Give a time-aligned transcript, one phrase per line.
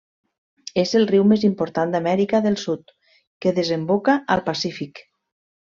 [0.83, 2.95] És el riu més important d'Amèrica del Sud
[3.47, 5.07] que desemboca al Pacífic.